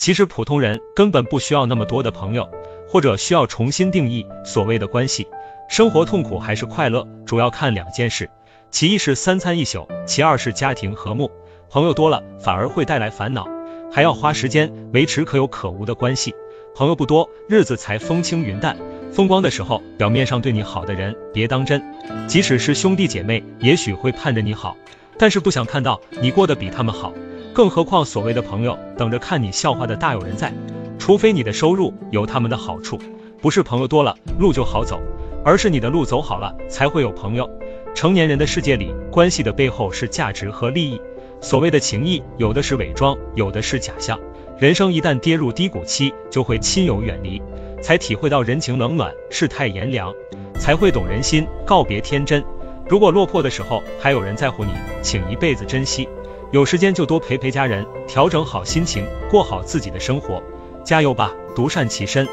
[0.00, 2.48] 其实普通人根本不需要那么多的朋友，
[2.88, 5.28] 或者需要重新定义所谓的关系。
[5.68, 8.30] 生活痛苦还是快乐，主要看两件事，
[8.70, 11.30] 其一是三餐一宿，其二是家庭和睦。
[11.68, 13.46] 朋友多了反而会带来烦恼，
[13.92, 16.34] 还要花时间维持可有可无的关系。
[16.74, 18.78] 朋友不多，日子才风轻云淡。
[19.12, 21.82] 风光的时候，表面上对你好的人别当真，
[22.26, 24.78] 即使是兄弟姐妹，也许会盼着你好，
[25.18, 27.12] 但是不想看到你过得比他们好。
[27.52, 30.52] 更何况所谓的朋友，等着看你笑话的大有人在。
[30.98, 32.98] 除非你的收入有他们的好处，
[33.40, 35.00] 不是朋友多了路就好走，
[35.44, 37.50] 而是你的路走好了才会有朋友。
[37.94, 41.00] 成年人的世界里，关系的背后是价值和利益。
[41.40, 44.20] 所谓的情谊，有的是伪装，有的是假象。
[44.58, 47.42] 人生一旦跌入低谷期，就会亲友远离。
[47.82, 50.12] 才体会到人情冷暖，世态炎凉，
[50.58, 52.44] 才会懂人心，告别天真。
[52.86, 54.70] 如果落魄的时候还有人在乎你，
[55.00, 56.06] 请一辈子珍惜。
[56.52, 60.42] 有时间就多陪陪家人，调整好心情，过好自己的生活。
[60.84, 62.26] 加油吧，独善其身。